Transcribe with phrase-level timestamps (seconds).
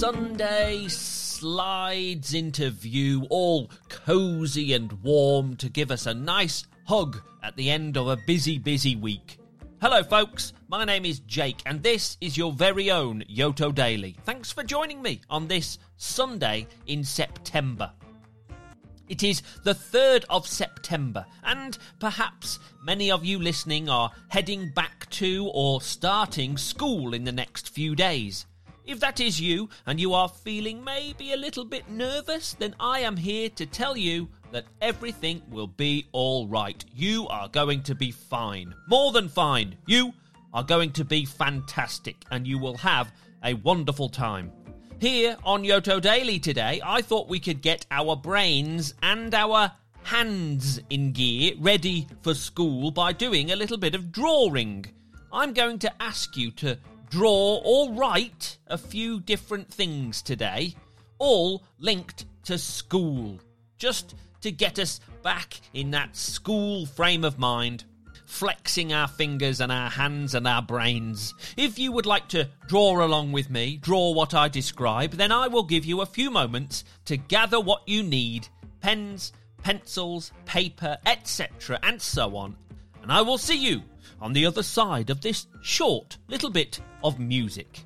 [0.00, 7.54] Sunday slides into view, all cozy and warm to give us a nice hug at
[7.56, 9.38] the end of a busy, busy week.
[9.82, 10.54] Hello, folks.
[10.68, 14.16] My name is Jake, and this is your very own Yoto Daily.
[14.24, 17.92] Thanks for joining me on this Sunday in September.
[19.10, 25.10] It is the 3rd of September, and perhaps many of you listening are heading back
[25.10, 28.46] to or starting school in the next few days.
[28.86, 33.00] If that is you, and you are feeling maybe a little bit nervous, then I
[33.00, 36.84] am here to tell you that everything will be all right.
[36.94, 38.74] You are going to be fine.
[38.88, 39.76] More than fine.
[39.86, 40.12] You
[40.52, 43.12] are going to be fantastic and you will have
[43.44, 44.52] a wonderful time.
[44.98, 50.80] Here on Yoto Daily today, I thought we could get our brains and our hands
[50.90, 54.84] in gear ready for school by doing a little bit of drawing.
[55.32, 56.76] I'm going to ask you to
[57.10, 60.74] draw or write a few different things today,
[61.18, 63.38] all linked to school.
[63.76, 67.84] Just to get us back in that school frame of mind,
[68.24, 71.34] flexing our fingers and our hands and our brains.
[71.56, 75.48] If you would like to draw along with me, draw what I describe, then I
[75.48, 78.46] will give you a few moments to gather what you need
[78.80, 79.32] pens,
[79.62, 82.56] pencils, paper, etc., and so on.
[83.02, 83.82] And I will see you
[84.20, 87.84] on the other side of this short little bit of music.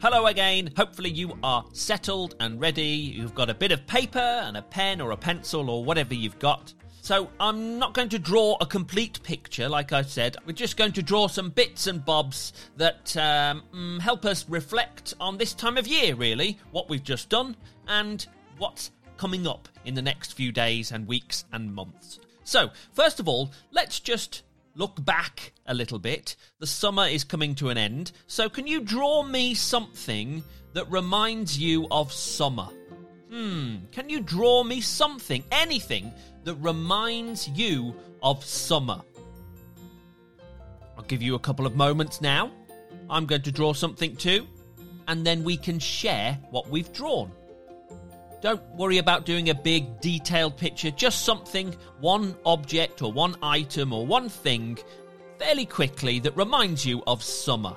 [0.00, 0.70] Hello again.
[0.76, 2.86] Hopefully, you are settled and ready.
[2.86, 6.38] You've got a bit of paper and a pen or a pencil or whatever you've
[6.38, 6.72] got.
[7.02, 10.36] So, I'm not going to draw a complete picture, like I said.
[10.46, 15.14] We're just going to draw some bits and bobs that um, mm, help us reflect
[15.18, 17.56] on this time of year, really, what we've just done
[17.88, 18.24] and
[18.58, 22.20] what's coming up in the next few days and weeks and months.
[22.44, 24.44] So, first of all, let's just
[24.78, 26.36] look back a little bit.
[26.60, 31.58] The summer is coming to an end, so can you draw me something that reminds
[31.58, 32.68] you of summer?
[33.30, 36.12] Hmm, can you draw me something, anything
[36.44, 39.00] that reminds you of summer?
[40.96, 42.52] I'll give you a couple of moments now.
[43.10, 44.46] I'm going to draw something too,
[45.08, 47.32] and then we can share what we've drawn.
[48.40, 53.92] Don't worry about doing a big detailed picture, just something, one object or one item
[53.92, 54.78] or one thing,
[55.38, 57.76] fairly quickly that reminds you of summer.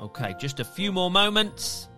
[0.00, 1.88] Okay, just a few more moments.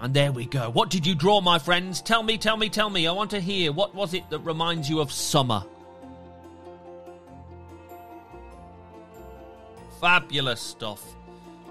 [0.00, 0.70] And there we go.
[0.70, 2.00] What did you draw, my friends?
[2.00, 3.06] Tell me, tell me, tell me.
[3.06, 3.70] I want to hear.
[3.70, 5.62] What was it that reminds you of summer?
[10.00, 11.04] Fabulous stuff.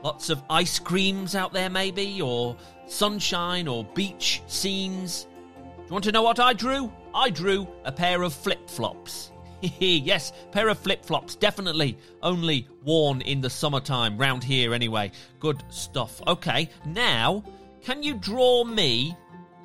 [0.03, 5.27] Lots of ice creams out there, maybe, or sunshine, or beach scenes.
[5.55, 6.91] Do you want to know what I drew?
[7.15, 9.31] I drew a pair of flip flops.
[9.79, 15.11] yes, pair of flip flops, definitely only worn in the summertime, round here anyway.
[15.39, 16.21] Good stuff.
[16.27, 17.43] Okay, now
[17.83, 19.15] can you draw me?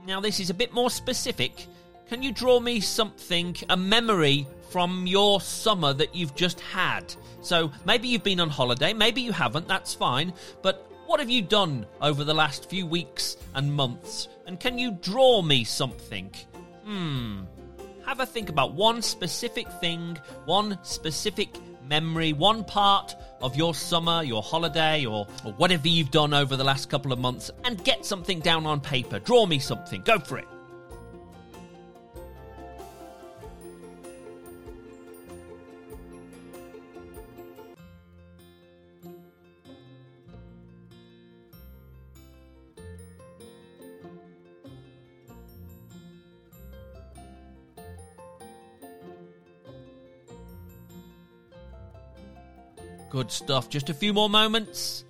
[0.06, 1.66] Now, this is a bit more specific.
[2.08, 7.14] Can you draw me something, a memory from your summer that you've just had?
[7.41, 10.32] So maybe you've been on holiday, maybe you haven't, that's fine.
[10.62, 14.28] But what have you done over the last few weeks and months?
[14.46, 16.31] And can you draw me something?
[16.84, 17.42] Hmm.
[18.04, 21.56] Have a think about one specific thing, one specific
[21.89, 26.64] memory, one part of your summer, your holiday, or, or whatever you've done over the
[26.64, 29.19] last couple of months, and get something down on paper.
[29.19, 30.03] Draw me something.
[30.03, 30.47] Go for it.
[53.14, 53.69] Good stuff.
[53.69, 55.05] Just a few more moments.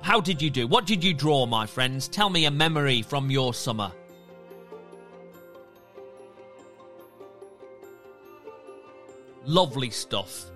[0.00, 0.68] How did you do?
[0.68, 2.06] What did you draw, my friends?
[2.06, 3.90] Tell me a memory from your summer.
[9.44, 10.52] Lovely stuff.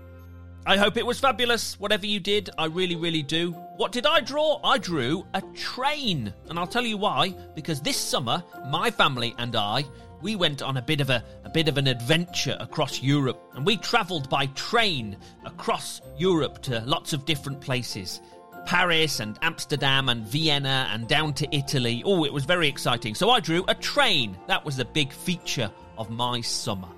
[0.66, 1.78] I hope it was fabulous.
[1.78, 3.52] Whatever you did, I really, really do.
[3.76, 4.60] What did I draw?
[4.64, 6.32] I drew a train.
[6.48, 7.34] And I'll tell you why.
[7.54, 9.84] Because this summer, my family and I,
[10.22, 13.42] we went on a bit of a, a bit of an adventure across Europe.
[13.52, 18.22] And we travelled by train across Europe to lots of different places.
[18.64, 22.02] Paris and Amsterdam and Vienna and down to Italy.
[22.06, 23.14] Oh, it was very exciting.
[23.14, 24.38] So I drew a train.
[24.46, 26.88] That was the big feature of my summer.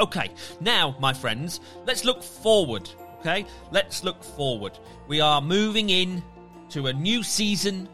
[0.00, 0.30] Okay,
[0.60, 2.90] now, my friends, let's look forward
[3.22, 4.76] Okay, let's look forward.
[5.06, 6.24] We are moving in
[6.70, 7.88] to a new season.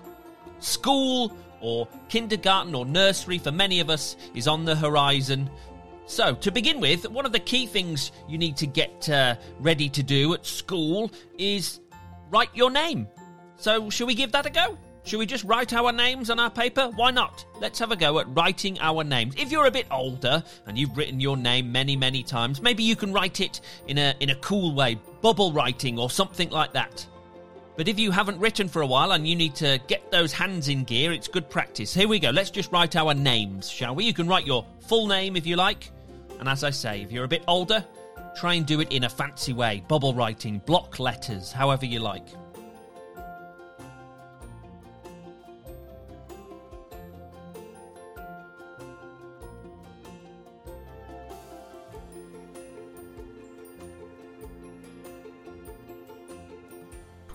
[0.59, 5.51] School or kindergarten or nursery for many of us is on the horizon.
[6.07, 9.91] So, to begin with, one of the key things you need to get uh, ready
[9.91, 11.81] to do at school is
[12.31, 13.07] write your name.
[13.57, 14.79] So, shall we give that a go?
[15.09, 16.91] Should we just write our names on our paper?
[16.95, 17.47] Why not?
[17.63, 19.37] Let's have a go at writing our names.
[19.39, 22.95] If you're a bit older and you've written your name many, many times, maybe you
[22.95, 27.07] can write it in a in a cool way, bubble writing or something like that.
[27.79, 30.69] But if you haven't written for a while and you need to get those hands
[30.69, 31.95] in gear, it's good practice.
[31.95, 32.29] Here we go.
[32.29, 34.05] Let's just write our names, shall we?
[34.05, 35.91] You can write your full name if you like.
[36.39, 37.83] And as I say, if you're a bit older,
[38.37, 39.83] try and do it in a fancy way.
[39.89, 42.27] Bubble writing, block letters, however you like.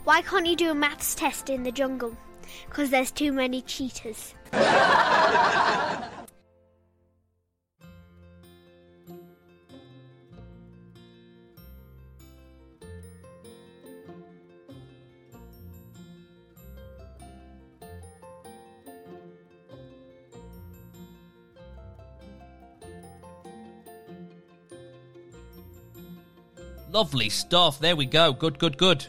[0.03, 2.15] Why can't you do a maths test in the jungle?
[2.67, 4.35] Because there's too many cheetahs.
[26.91, 27.79] Lovely stuff.
[27.79, 28.33] There we go.
[28.33, 29.07] Good, good, good.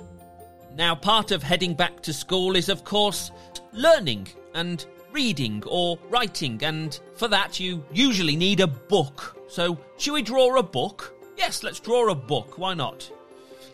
[0.76, 3.30] Now, part of heading back to school is, of course,
[3.72, 9.38] learning and reading or writing, and for that, you usually need a book.
[9.48, 11.14] So, should we draw a book?
[11.36, 12.58] Yes, let's draw a book.
[12.58, 13.08] Why not?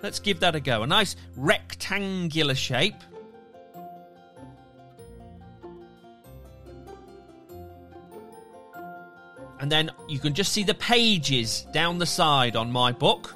[0.02, 0.82] Let's give that a go.
[0.82, 2.94] A nice rectangular shape.
[9.58, 13.34] And then you can just see the pages down the side on my book.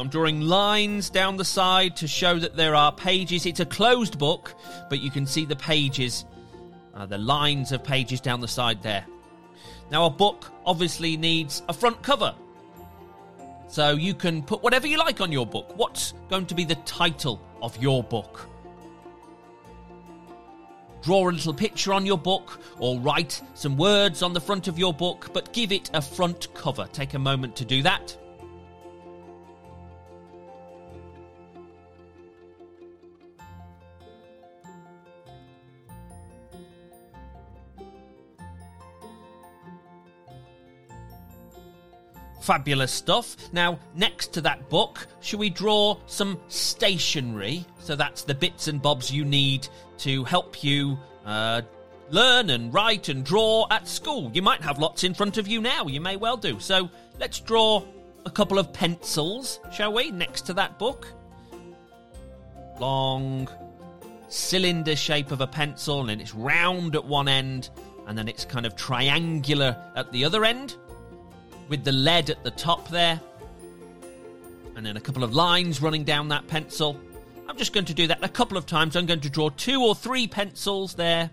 [0.00, 3.44] I'm drawing lines down the side to show that there are pages.
[3.44, 4.54] It's a closed book,
[4.88, 6.24] but you can see the pages,
[6.94, 9.04] uh, the lines of pages down the side there.
[9.90, 12.34] Now, a book obviously needs a front cover.
[13.68, 15.76] So you can put whatever you like on your book.
[15.76, 18.48] What's going to be the title of your book?
[21.02, 24.78] Draw a little picture on your book or write some words on the front of
[24.78, 26.88] your book, but give it a front cover.
[26.92, 28.16] Take a moment to do that.
[42.40, 43.36] Fabulous stuff.
[43.52, 47.64] Now, next to that book, should we draw some stationery?
[47.80, 51.62] So that's the bits and bobs you need to help you uh,
[52.08, 54.30] learn and write and draw at school.
[54.32, 56.58] You might have lots in front of you now, you may well do.
[56.60, 56.88] So
[57.18, 57.84] let's draw
[58.24, 61.06] a couple of pencils, shall we, next to that book?
[62.78, 63.48] Long
[64.28, 67.68] cylinder shape of a pencil, and then it's round at one end,
[68.06, 70.76] and then it's kind of triangular at the other end
[71.70, 73.18] with the lead at the top there.
[74.76, 76.98] And then a couple of lines running down that pencil.
[77.48, 78.96] I'm just going to do that a couple of times.
[78.96, 81.30] I'm going to draw two or three pencils there.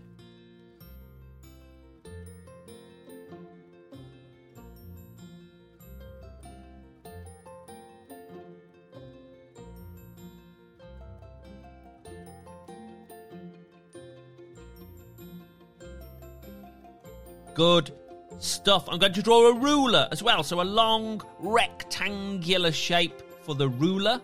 [17.56, 17.97] Good
[18.40, 18.88] stuff.
[18.90, 20.44] I'm going to draw a ruler as well.
[20.44, 24.22] So a long rectangular shape for the ruler.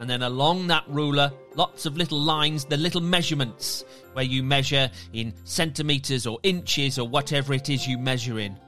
[0.00, 4.90] And then along that ruler, lots of little lines, the little measurements where you measure
[5.12, 8.58] in centimetres or inches or whatever it is you measure in.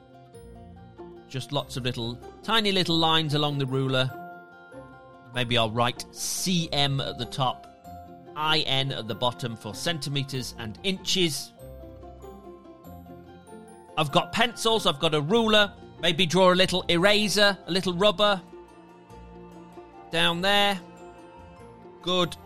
[1.28, 4.10] Just lots of little, tiny little lines along the ruler.
[5.34, 7.66] Maybe I'll write CM at the top,
[8.36, 11.52] IN at the bottom for centimetres and inches.
[13.96, 18.40] I've got pencils, I've got a ruler, maybe draw a little eraser, a little rubber
[20.10, 20.78] down there.
[22.02, 22.36] Good,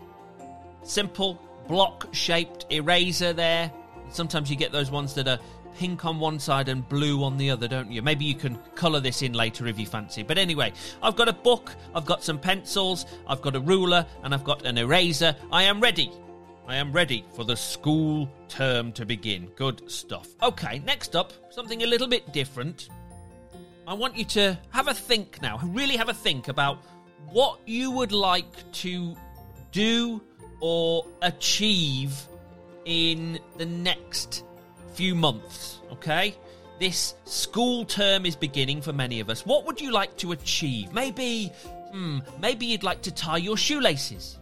[0.83, 3.71] simple block shaped eraser there.
[4.09, 5.39] Sometimes you get those ones that are
[5.77, 8.01] pink on one side and blue on the other, don't you?
[8.01, 10.23] Maybe you can colour this in later if you fancy.
[10.23, 14.33] But anyway, I've got a book, I've got some pencils, I've got a ruler, and
[14.33, 15.35] I've got an eraser.
[15.51, 16.11] I am ready.
[16.67, 19.47] I am ready for the school term to begin.
[19.55, 20.27] Good stuff.
[20.41, 22.89] Okay, next up, something a little bit different.
[23.87, 26.79] I want you to have a think now, really have a think about
[27.31, 29.15] what you would like to
[29.71, 30.21] do
[30.59, 32.13] or achieve
[32.85, 34.43] in the next
[34.93, 36.35] few months, okay?
[36.79, 39.45] This school term is beginning for many of us.
[39.45, 40.93] What would you like to achieve?
[40.93, 41.51] Maybe,
[41.91, 44.39] hmm, maybe you'd like to tie your shoelaces.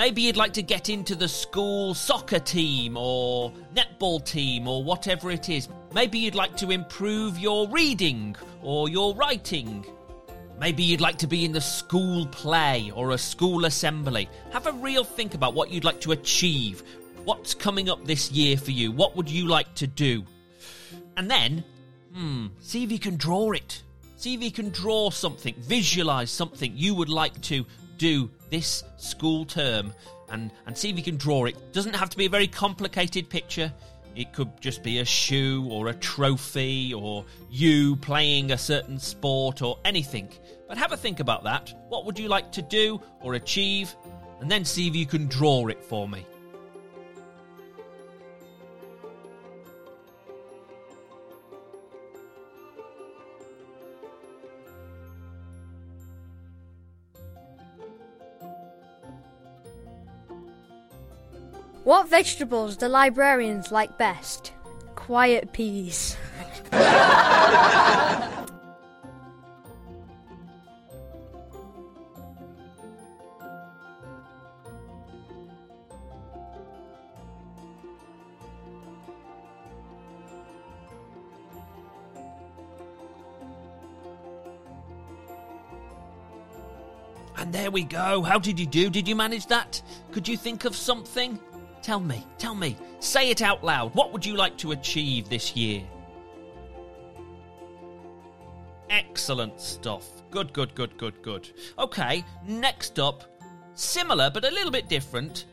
[0.00, 5.30] Maybe you'd like to get into the school soccer team or netball team or whatever
[5.30, 5.68] it is.
[5.92, 9.84] Maybe you'd like to improve your reading or your writing.
[10.58, 14.30] Maybe you'd like to be in the school play or a school assembly.
[14.52, 16.82] Have a real think about what you'd like to achieve.
[17.24, 18.92] What's coming up this year for you?
[18.92, 20.24] What would you like to do?
[21.18, 21.62] And then,
[22.14, 23.82] hmm, see if you can draw it.
[24.16, 27.66] See if you can draw something, visualize something you would like to
[27.98, 29.92] do this school term
[30.30, 31.72] and, and see if you can draw it.
[31.72, 33.72] Doesn't have to be a very complicated picture.
[34.16, 39.62] It could just be a shoe or a trophy or you playing a certain sport
[39.62, 40.30] or anything.
[40.68, 41.72] But have a think about that.
[41.88, 43.94] What would you like to do or achieve?
[44.40, 46.26] And then see if you can draw it for me.
[61.90, 64.52] What vegetables do librarians like best?
[64.94, 66.16] Quiet peas.
[87.36, 88.22] And there we go.
[88.22, 88.90] How did you do?
[88.90, 89.82] Did you manage that?
[90.12, 91.40] Could you think of something?
[91.82, 92.76] Tell me, tell me.
[92.98, 93.94] Say it out loud.
[93.94, 95.82] What would you like to achieve this year?
[98.90, 100.06] Excellent stuff.
[100.30, 101.48] Good, good, good, good, good.
[101.78, 103.24] Okay, next up,
[103.74, 105.46] similar but a little bit different.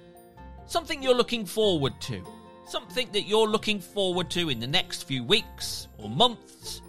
[0.65, 2.23] Something you're looking forward to.
[2.65, 6.81] Something that you're looking forward to in the next few weeks or months.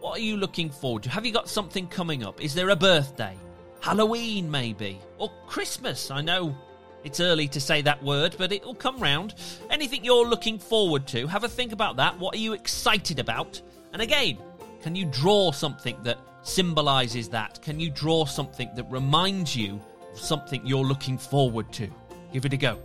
[0.00, 1.10] What are you looking forward to?
[1.10, 2.40] Have you got something coming up?
[2.40, 3.36] Is there a birthday?
[3.80, 5.00] Halloween, maybe?
[5.18, 6.10] Or Christmas?
[6.10, 6.56] I know
[7.04, 9.34] it's early to say that word, but it'll come round.
[9.70, 12.18] Anything you're looking forward to, have a think about that.
[12.18, 13.60] What are you excited about?
[13.92, 14.38] And again,
[14.82, 17.60] can you draw something that symbolises that?
[17.62, 19.80] Can you draw something that reminds you
[20.12, 21.88] of something you're looking forward to?
[22.32, 22.78] Give it a go.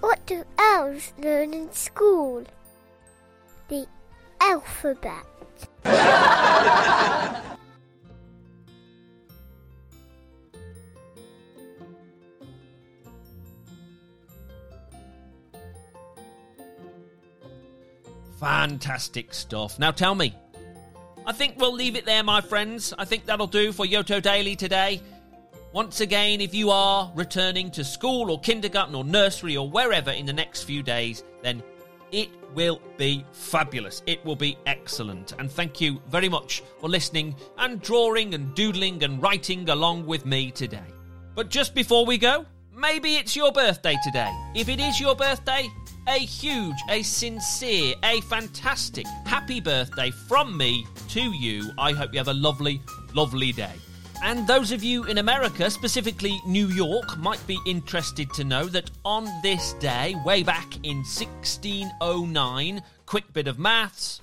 [0.00, 2.44] What do elves learn in school?
[3.68, 3.86] The
[4.40, 5.26] alphabet.
[18.40, 19.78] Fantastic stuff.
[19.78, 20.34] Now tell me.
[21.26, 22.94] I think we'll leave it there, my friends.
[22.98, 25.02] I think that'll do for Yoto Daily today.
[25.74, 30.24] Once again, if you are returning to school or kindergarten or nursery or wherever in
[30.24, 31.62] the next few days, then
[32.12, 34.02] it will be fabulous.
[34.06, 35.34] It will be excellent.
[35.38, 40.26] And thank you very much for listening and drawing and doodling and writing along with
[40.26, 40.88] me today.
[41.34, 44.32] But just before we go, maybe it's your birthday today.
[44.54, 45.68] If it is your birthday,
[46.08, 51.70] a huge, a sincere, a fantastic happy birthday from me to you.
[51.78, 52.80] I hope you have a lovely,
[53.14, 53.74] lovely day.
[54.22, 58.90] And those of you in America, specifically New York, might be interested to know that
[59.04, 64.20] on this day, way back in 1609, quick bit of maths,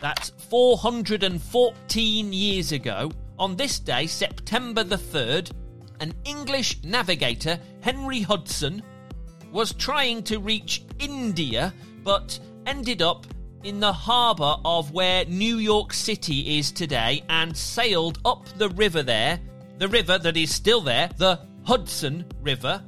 [0.00, 5.50] that's 414 years ago, on this day, September the 3rd,
[6.00, 8.82] an English navigator, Henry Hudson,
[9.50, 13.26] was trying to reach India but ended up
[13.62, 19.02] in the harbour of where New York City is today and sailed up the river
[19.02, 19.38] there,
[19.78, 22.82] the river that is still there, the Hudson River,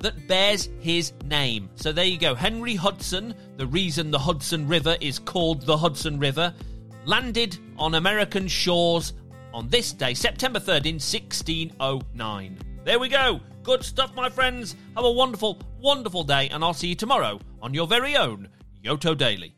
[0.00, 1.68] that bears his name.
[1.76, 2.34] So there you go.
[2.34, 6.54] Henry Hudson, the reason the Hudson River is called the Hudson River,
[7.04, 9.12] landed on American shores
[9.52, 12.58] on this day, September 3rd, in 1609.
[12.84, 13.40] There we go.
[13.62, 14.74] Good stuff, my friends.
[14.96, 18.48] Have a wonderful, wonderful day, and I'll see you tomorrow on your very own
[18.82, 19.54] Yoto Daily.